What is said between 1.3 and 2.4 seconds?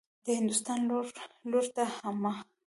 لور ته حمه.